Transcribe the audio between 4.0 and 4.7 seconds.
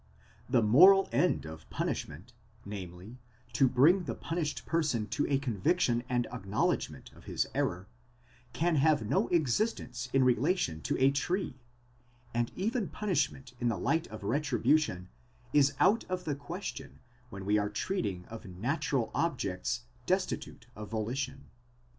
the punished